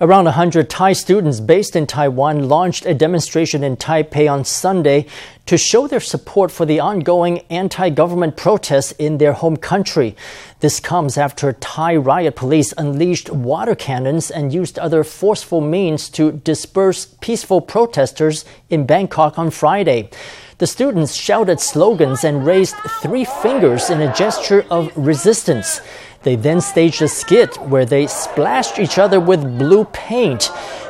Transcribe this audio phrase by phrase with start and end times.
[0.00, 5.06] Around 100 Thai students based in Taiwan launched a demonstration in Taipei on Sunday
[5.46, 10.16] to show their support for the ongoing anti government protests in their home country.
[10.58, 16.32] This comes after Thai riot police unleashed water cannons and used other forceful means to
[16.32, 20.10] disperse peaceful protesters in Bangkok on Friday.
[20.58, 25.80] The students shouted slogans and raised three fingers in a gesture of resistance.
[26.24, 30.46] They then staged a skit where they splashed each other with blue paint,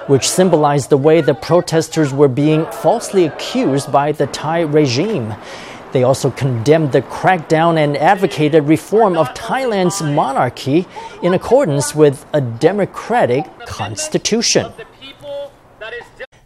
[0.07, 5.35] which symbolized the way the protesters were being falsely accused by the Thai regime.
[5.91, 10.87] They also condemned the crackdown and advocated reform of Thailand's monarchy
[11.23, 14.73] in accordance with a democratic constitution.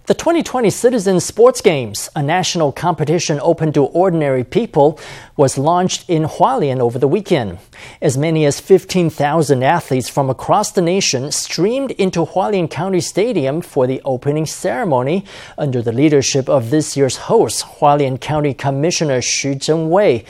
[0.08, 4.98] The 2020 Citizen Sports Games, a national competition open to ordinary people,
[5.36, 7.58] was launched in Hualien over the weekend.
[8.00, 13.86] As many as 15,000 athletes from across the nation streamed into Hualien County Stadium for
[13.86, 15.26] the opening ceremony
[15.58, 20.24] under the leadership of this year's host, Hualien County Commissioner Xu Zhenwei.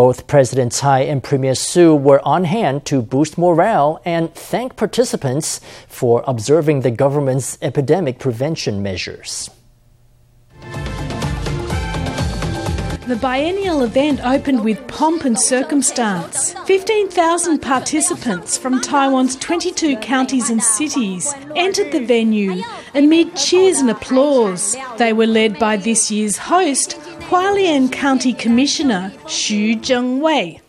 [0.00, 5.60] Both President Tsai and Premier Su were on hand to boost morale and thank participants
[5.88, 9.50] for observing the government's epidemic prevention measures.
[13.10, 16.54] The biennial event opened with pomp and circumstance.
[16.64, 22.62] 15,000 participants from Taiwan's 22 counties and cities entered the venue
[22.94, 24.76] amid cheers and applause.
[24.96, 26.92] They were led by this year's host,
[27.30, 30.60] Hualien County Commissioner Xu Zhenwei.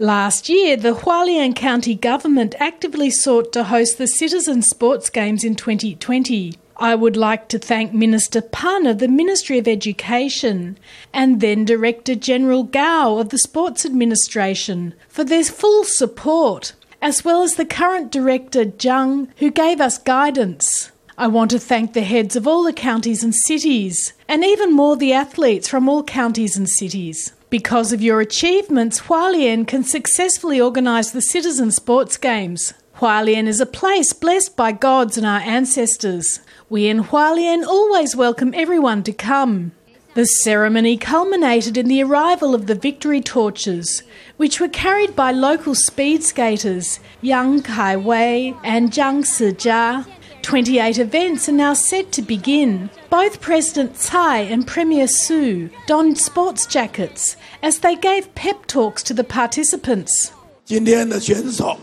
[0.00, 5.54] Last year, the Hualien County government actively sought to host the Citizen Sports Games in
[5.54, 6.56] 2020.
[6.78, 10.76] I would like to thank Minister Pan of the Ministry of Education
[11.14, 17.44] and then Director General Gao of the Sports Administration for their full support, as well
[17.44, 20.90] as the current Director Zhang who gave us guidance.
[21.18, 24.96] I want to thank the heads of all the counties and cities, and even more
[24.96, 27.32] the athletes from all counties and cities.
[27.50, 32.72] Because of your achievements, Hualien can successfully organise the Citizen Sports Games.
[32.96, 36.40] Hualien is a place blessed by gods and our ancestors.
[36.70, 39.72] We in Hualien always welcome everyone to come.
[40.14, 44.02] The ceremony culminated in the arrival of the victory torches,
[44.38, 50.06] which were carried by local speed skaters Yang Kai Wei and Zhang Sijia.
[50.41, 52.89] 28 events are now set to begin.
[53.09, 59.13] Both President Tsai and Premier Su donned sports jackets as they gave pep talks to
[59.13, 60.31] the participants.
[60.65, 61.77] 今天的选手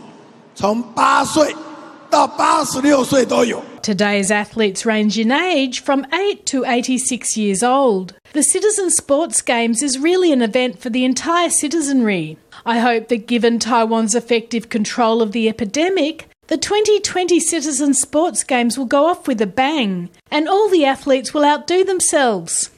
[0.53, 1.55] 从八岁
[2.09, 3.61] 到八十六岁都有。
[3.81, 8.15] Today's athletes range in age from 8 to 86 years old.
[8.33, 12.37] The Citizen Sports Games is really an event for the entire citizenry.
[12.65, 18.76] I hope that given Taiwan's effective control of the epidemic, the 2020 Citizen Sports Games
[18.76, 22.70] will go off with a bang, and all the athletes will outdo themselves.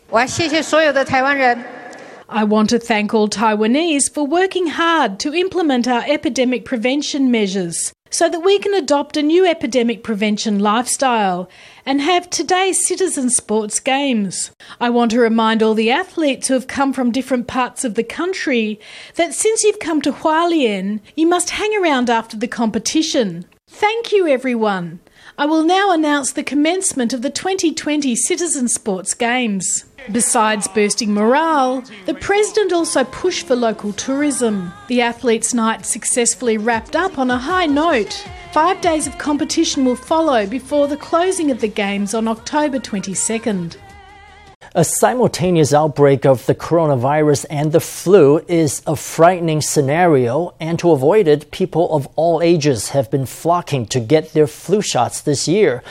[2.28, 7.94] I want to thank all Taiwanese for working hard to implement our epidemic prevention measures
[8.10, 11.48] so that we can adopt a new epidemic prevention lifestyle
[11.86, 14.50] and have today's citizen sports games.
[14.82, 18.04] I want to remind all the athletes who have come from different parts of the
[18.04, 18.78] country
[19.14, 23.46] that since you've come to Hualien, you must hang around after the competition.
[23.74, 25.00] Thank you, everyone.
[25.38, 29.86] I will now announce the commencement of the 2020 Citizen Sports Games.
[30.12, 34.74] Besides boosting morale, the President also pushed for local tourism.
[34.88, 38.28] The Athletes' Night successfully wrapped up on a high note.
[38.52, 43.76] Five days of competition will follow before the closing of the Games on October 22nd.
[44.74, 50.92] A simultaneous outbreak of the coronavirus and the flu is a frightening scenario, and to
[50.92, 55.46] avoid it, people of all ages have been flocking to get their flu shots this
[55.46, 55.82] year.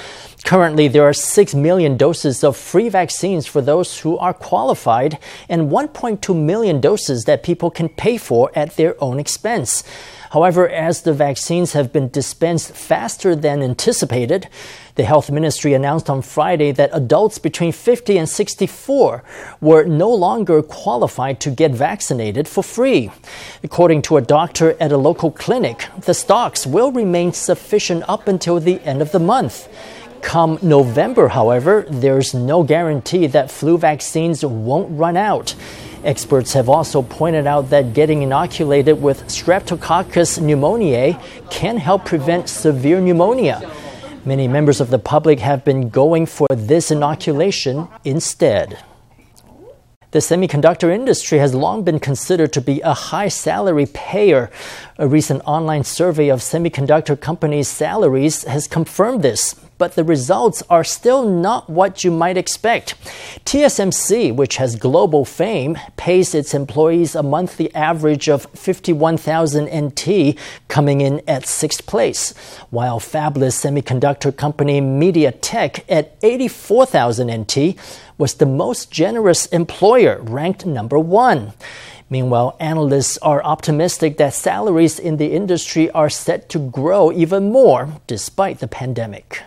[0.46, 5.70] Currently, there are 6 million doses of free vaccines for those who are qualified, and
[5.70, 9.84] 1.2 million doses that people can pay for at their own expense.
[10.32, 14.48] However, as the vaccines have been dispensed faster than anticipated,
[15.02, 19.24] the health ministry announced on Friday that adults between 50 and 64
[19.60, 23.10] were no longer qualified to get vaccinated for free.
[23.64, 28.60] According to a doctor at a local clinic, the stocks will remain sufficient up until
[28.60, 29.68] the end of the month.
[30.22, 35.56] Come November, however, there's no guarantee that flu vaccines won't run out.
[36.04, 41.20] Experts have also pointed out that getting inoculated with Streptococcus pneumoniae
[41.50, 43.68] can help prevent severe pneumonia.
[44.24, 48.78] Many members of the public have been going for this inoculation instead.
[50.12, 54.52] The semiconductor industry has long been considered to be a high salary payer.
[55.00, 60.84] A recent online survey of semiconductor companies' salaries has confirmed this but the results are
[60.84, 62.94] still not what you might expect.
[63.46, 70.38] TSMC, which has global fame, pays its employees a monthly average of 51,000 NT,
[70.68, 72.36] coming in at sixth place,
[72.70, 77.76] while fabless semiconductor company MediaTek at 84,000 NT
[78.20, 81.54] was the most generous employer, ranked number one.
[82.08, 87.90] Meanwhile, analysts are optimistic that salaries in the industry are set to grow even more
[88.06, 89.42] despite the pandemic.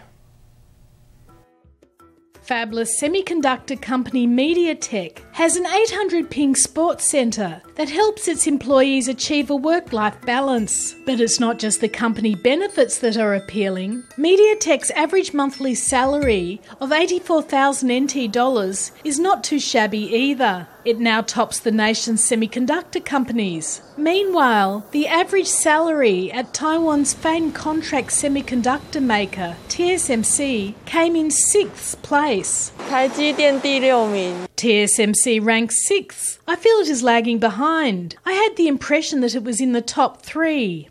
[2.46, 9.50] Fabless semiconductor company MediaTek has an 800 ping sports centre that helps its employees achieve
[9.50, 10.94] a work life balance.
[11.04, 14.04] But it's not just the company benefits that are appealing.
[14.16, 20.69] MediaTek's average monthly salary of 84,000 NT dollars is not too shabby either.
[20.84, 23.82] It now tops the nation's semiconductor companies.
[23.96, 32.70] Meanwhile, the average salary at Taiwan's famed contract semiconductor maker, TSMC, came in sixth place.
[34.56, 36.38] TSMC ranks sixth.
[36.46, 38.16] I feel it is lagging behind.
[38.24, 40.88] I had the impression that it was in the top three.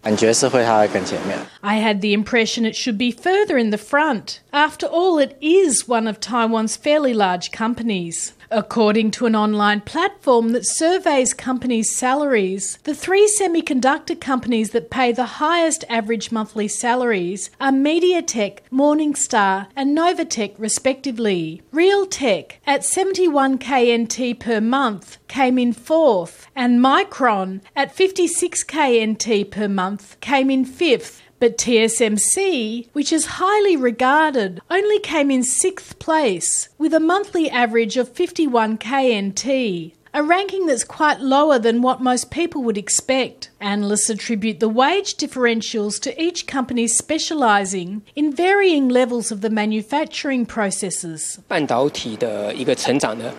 [1.64, 4.42] I had the impression it should be further in the front.
[4.52, 8.34] After all, it is one of Taiwan's fairly large companies.
[8.56, 15.12] According to an online platform that surveys companies' salaries, the three semiconductor companies that pay
[15.12, 21.64] the highest average monthly salaries are MediaTek, Morningstar, and Novatek, respectively.
[21.74, 29.68] Realtek, at 71 KNT per month, came in fourth, and Micron, at 56 KNT per
[29.68, 31.23] month, came in fifth.
[31.44, 37.98] But TSMC, which is highly regarded, only came in sixth place with a monthly average
[37.98, 43.50] of 51 KNT a ranking that's quite lower than what most people would expect.
[43.60, 50.46] Analysts attribute the wage differentials to each company specialising in varying levels of the manufacturing
[50.46, 51.40] processes.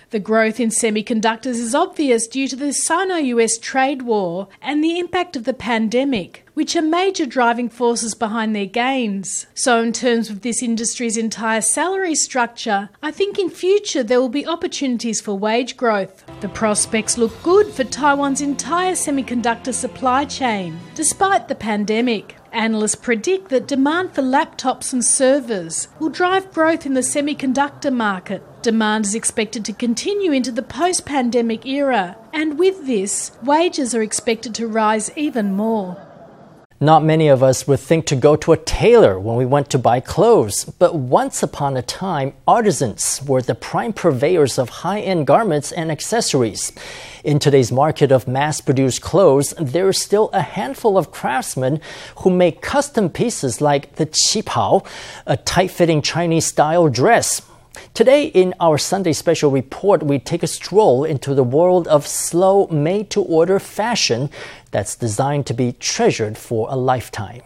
[0.09, 4.99] The growth in semiconductors is obvious due to the Sino US trade war and the
[4.99, 9.45] impact of the pandemic which are major driving forces behind their gains.
[9.53, 14.29] So, in terms of this industry's entire salary structure, I think in future there will
[14.29, 16.25] be opportunities for wage growth.
[16.41, 22.35] The prospects look good for Taiwan's entire semiconductor supply chain, despite the pandemic.
[22.51, 28.41] Analysts predict that demand for laptops and servers will drive growth in the semiconductor market.
[28.61, 34.01] Demand is expected to continue into the post pandemic era, and with this, wages are
[34.01, 36.04] expected to rise even more.
[36.81, 39.79] Not many of us would think to go to a tailor when we went to
[39.79, 45.25] buy clothes, but once upon a time, artisans were the prime purveyors of high end
[45.25, 46.73] garments and accessories.
[47.23, 51.79] In today's market of mass produced clothes, there is still a handful of craftsmen
[52.17, 54.85] who make custom pieces like the qipao,
[55.25, 57.41] a tight fitting Chinese style dress.
[57.93, 62.67] Today, in our Sunday special report, we take a stroll into the world of slow,
[62.67, 64.29] made to order fashion
[64.71, 67.41] that's designed to be treasured for a lifetime.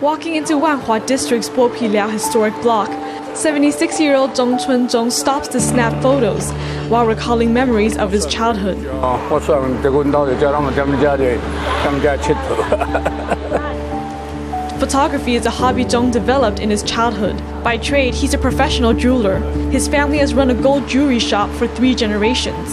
[0.00, 2.90] Walking into Wanhua District's Bo historic block,
[3.36, 6.50] 76 year old Zhong Chun Zhong stops to snap photos
[6.88, 8.78] while recalling memories of his childhood.
[14.82, 17.40] Photography is a hobby Zhong developed in his childhood.
[17.62, 19.38] By trade, he's a professional jeweler.
[19.70, 22.68] His family has run a gold jewelry shop for three generations.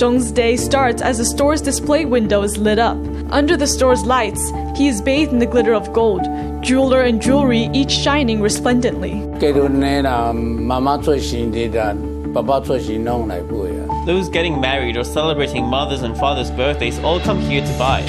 [0.00, 2.96] Zhong's day starts as the store's display window is lit up.
[3.30, 6.22] Under the store's lights, he is bathed in the glitter of gold,
[6.62, 9.20] jeweler and jewelry each shining resplendently.
[14.08, 18.00] Those getting married or celebrating mothers and fathers' birthdays all come here to buy.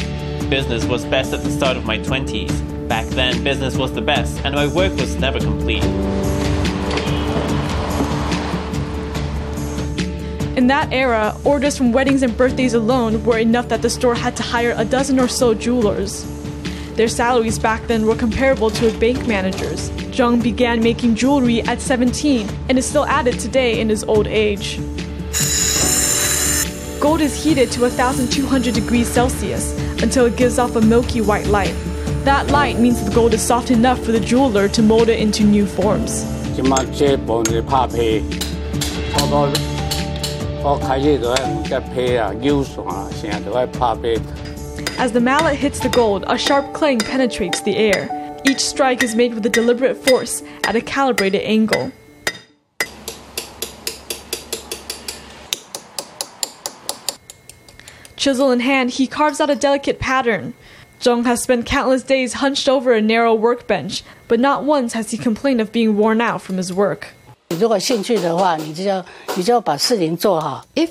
[0.50, 2.88] Business was best at the start of my 20s.
[2.88, 5.84] Back then, business was the best, and my work was never complete.
[10.56, 14.38] In that era, orders from weddings and birthdays alone were enough that the store had
[14.38, 16.24] to hire a dozen or so jewelers.
[16.94, 19.89] Their salaries back then were comparable to a bank manager's.
[20.15, 24.27] Zhong began making jewelry at 17 and is still at it today in his old
[24.27, 24.79] age.
[27.00, 29.72] Gold is heated to 1200 degrees Celsius
[30.03, 31.74] until it gives off a milky white light.
[32.25, 35.46] That light means the gold is soft enough for the jeweler to mold it into
[35.46, 36.25] new forms.
[44.98, 48.41] As the mallet hits the gold, a sharp clang penetrates the air.
[48.44, 51.94] Each strike is made with a deliberate force at a calibrated angle.
[58.20, 60.54] Chisel in hand, he carves out a delicate pattern.
[61.00, 65.18] Zhong has spent countless days hunched over a narrow workbench, but not once has he
[65.18, 67.14] complained of being worn out from his work.
[67.50, 67.62] If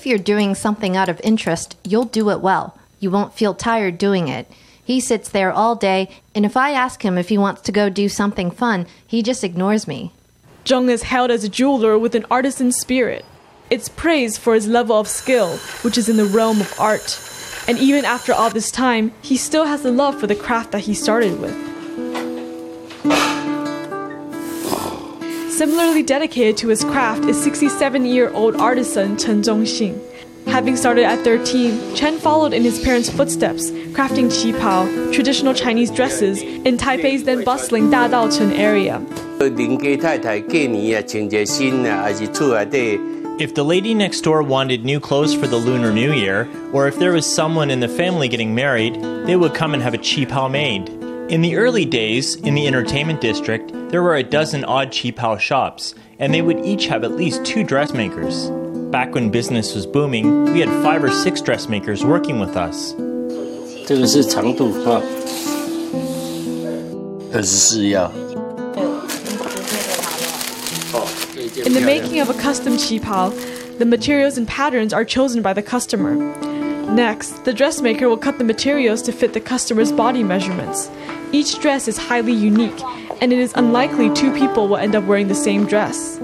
[0.06, 2.78] you're doing something out of interest, you'll do it well.
[2.99, 4.50] You won't feel tired doing it.
[4.82, 7.90] He sits there all day, and if I ask him if he wants to go
[7.90, 10.12] do something fun, he just ignores me.
[10.64, 13.26] Zhong is hailed as a jeweler with an artisan spirit.
[13.70, 17.20] It's praised for his level of skill, which is in the realm of art.
[17.68, 20.80] And even after all this time, he still has a love for the craft that
[20.80, 21.52] he started with.
[25.52, 30.00] Similarly dedicated to his craft is 67 year old artisan Chen Zhongxing.
[30.46, 36.40] Having started at 13, Chen followed in his parents' footsteps, crafting qipao, traditional Chinese dresses,
[36.40, 38.98] in Taipei's then bustling Da Dadaocheng area.
[43.38, 46.99] If the lady next door wanted new clothes for the Lunar New Year, or if
[46.99, 50.50] there was someone in the family getting married, they would come and have a qipao
[50.50, 50.88] made.
[51.30, 55.95] In the early days, in the entertainment district, there were a dozen odd qipao shops,
[56.18, 58.50] and they would each have at least two dressmakers.
[58.90, 62.92] Back when business was booming, we had five or six dressmakers working with us.
[63.87, 65.00] 这个是长度啊，
[67.33, 68.11] 二十四腰。
[71.65, 73.31] In the making of a custom qipao,
[73.79, 76.15] the materials and patterns are chosen by the customer.
[76.93, 80.89] Next, the dressmaker will cut the materials to fit the customer's body measurements.
[81.31, 82.79] Each dress is highly unique,
[83.19, 86.19] and it is unlikely two people will end up wearing the same dress.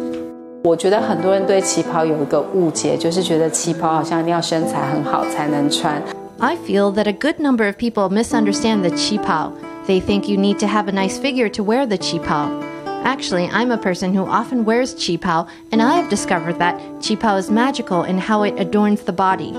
[0.64, 6.04] 我觉得很多人对旗袍有一个误解，就是觉得旗袍好像一定要身材很好才能穿。
[6.38, 9.54] I feel that a good number of people misunderstand the qipao.
[9.88, 12.63] They think you need to have a nice figure to wear the qipao.
[13.05, 17.51] Actually, I'm a person who often wears qipao, and I have discovered that qipao is
[17.51, 19.53] magical in how it adorns the body.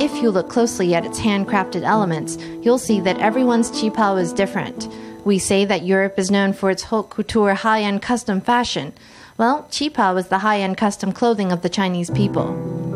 [0.00, 4.88] If you look closely at its handcrafted elements, you'll see that everyone's qipao is different.
[5.24, 8.92] We say that Europe is known for its haute couture high end custom fashion.
[9.36, 12.87] Well, qipao is the high end custom clothing of the Chinese people.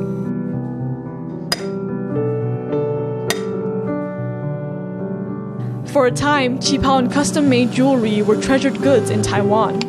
[5.92, 9.80] For a time, qipao and custom made jewelry were treasured goods in Taiwan.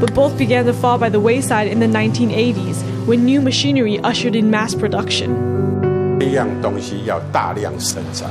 [0.00, 4.34] But both began to fall by the wayside in the 1980s when new machinery ushered
[4.34, 5.36] in mass production.
[6.20, 8.28] 一样东西要大量生产，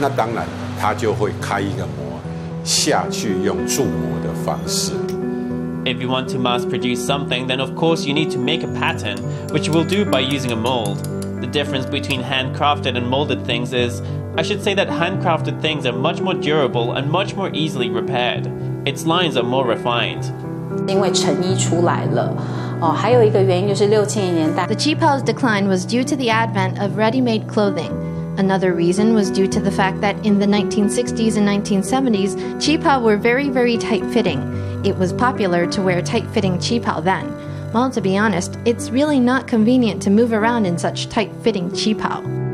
[0.00, 0.46] 那当然
[0.80, 2.20] 它就会开一个模
[2.64, 4.92] 下去，用铸模的方式。
[5.84, 9.18] If you want to mass produce something, then of course you need to make a pattern,
[9.50, 10.98] which you will do by using a mold.
[11.40, 14.00] The difference between handcrafted and molded things is
[14.37, 18.45] I should say that handcrafted things are much more durable and much more easily repaired.
[18.87, 20.25] Its lines are more refined.
[24.69, 27.91] The Qipao's decline was due to the advent of ready-made clothing.
[28.37, 33.17] Another reason was due to the fact that in the 1960s and 1970s, qipao were
[33.17, 34.39] very, very tight fitting.
[34.85, 37.25] It was popular to wear tight fitting qipao then.
[37.73, 41.71] Well, to be honest, it's really not convenient to move around in such tight fitting
[41.71, 42.46] qipao.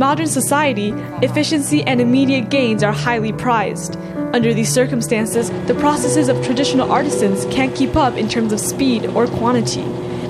[0.00, 0.92] modern society,
[1.22, 3.96] efficiency and immediate gains are highly prized.
[4.32, 9.06] Under these circumstances, the processes of traditional artisans can't keep up in terms of speed
[9.14, 9.84] or quantity.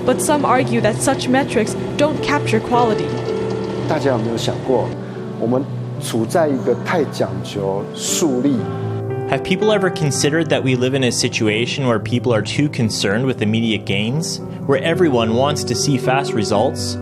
[0.05, 3.09] But some argue that such metrics don't capture quality.
[3.89, 4.89] 大家有没有想过，
[5.41, 5.65] 我们
[6.01, 8.53] 处在一个太讲究速率
[9.29, 13.27] Have people ever considered that we live in a situation where people are too concerned
[13.27, 14.41] with immediate gains?
[14.69, 16.97] Where everyone wants to see fast results?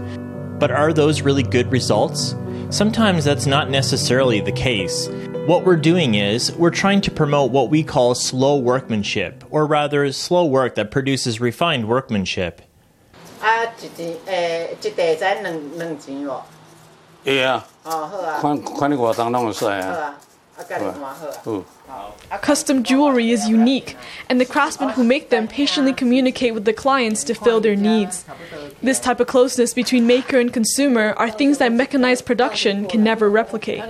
[0.58, 2.34] But are those really good results?
[2.70, 5.08] Sometimes that's not necessarily the case.
[5.46, 10.10] What we're doing is, we're trying to promote what we call slow workmanship, or rather,
[10.12, 12.62] slow work that produces refined workmanship.
[13.40, 16.40] 啊，一地诶，一地才两两钱喎。
[17.24, 17.66] 会啊。
[22.41, 23.95] Custom jewelry is unique,
[24.27, 28.25] and the craftsmen who make them patiently communicate with the clients to fill their needs.
[28.81, 33.29] This type of closeness between maker and consumer are things that mechanized production can never
[33.29, 33.83] replicate.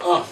[0.00, 0.28] Oh,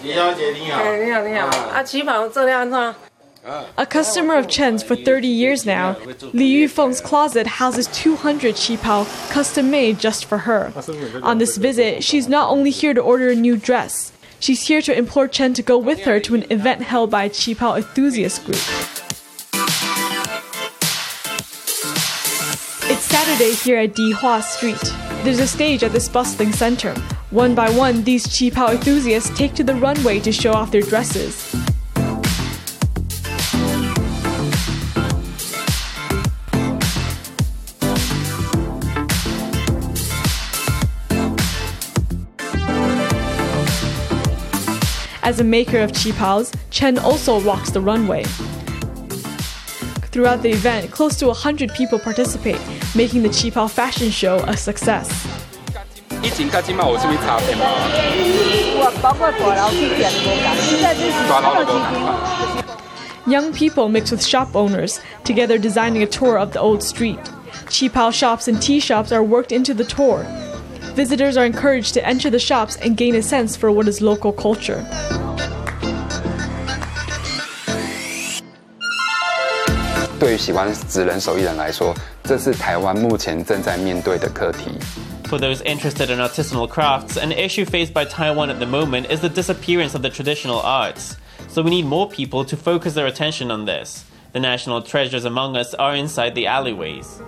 [3.44, 5.98] a customer of Chen's for 30 years now,
[6.32, 10.72] Li Yufeng's closet houses 200 qipao custom made just for her.
[11.22, 14.96] On this visit, she's not only here to order a new dress, she's here to
[14.96, 18.56] implore Chen to go with her to an event held by a qipao enthusiast group.
[22.90, 24.80] It's Saturday here at Dihua Street.
[25.22, 26.94] There's a stage at this bustling center.
[27.30, 31.63] One by one, these qipao enthusiasts take to the runway to show off their dresses.
[45.25, 48.25] As a maker of qipaos, Chen also rocks the runway.
[50.12, 52.61] Throughout the event, close to 100 people participate,
[52.95, 55.09] making the qipao fashion show a success.
[63.26, 67.19] Young people mix with shop owners, together designing a tour of the old street.
[67.73, 70.26] Qipao shops and tea shops are worked into the tour,
[70.94, 74.32] Visitors are encouraged to enter the shops and gain a sense for what is local
[74.32, 74.80] culture.
[85.24, 89.20] For those interested in artisanal crafts, an issue faced by Taiwan at the moment is
[89.20, 91.16] the disappearance of the traditional arts.
[91.48, 94.04] So we need more people to focus their attention on this.
[94.32, 97.20] The national treasures among us are inside the alleyways.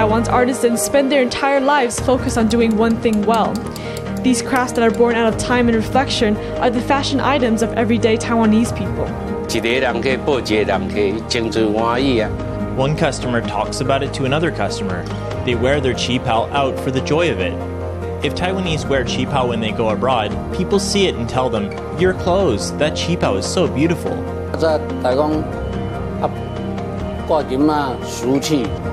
[0.00, 3.52] Taiwan's artisans spend their entire lives focused on doing one thing well.
[4.22, 7.70] These crafts that are born out of time and reflection are the fashion items of
[7.74, 9.06] everyday Taiwanese people.
[12.76, 15.04] One customer talks about it to another customer.
[15.44, 17.52] They wear their qi pao out for the joy of it.
[18.24, 21.70] If Taiwanese wear qi pao when they go abroad, people see it and tell them,
[22.00, 24.12] Your clothes, that qi pao is so beautiful.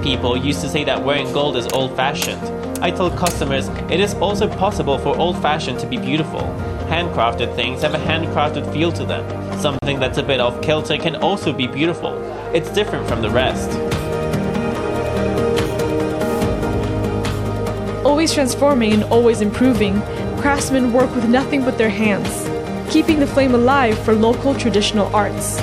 [0.03, 2.39] People used to say that wearing gold is old fashioned.
[2.83, 6.41] I told customers it is also possible for old fashioned to be beautiful.
[6.87, 9.25] Handcrafted things have a handcrafted feel to them.
[9.59, 12.13] Something that's a bit off kilter can also be beautiful.
[12.53, 13.71] It's different from the rest.
[18.05, 19.99] Always transforming and always improving,
[20.37, 22.47] craftsmen work with nothing but their hands,
[22.93, 25.59] keeping the flame alive for local traditional arts.